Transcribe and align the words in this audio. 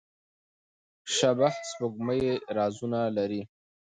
شبح 1.15 1.53
سپوږمۍ 1.69 2.21
رازونه 2.57 2.99
لري. 3.17 3.41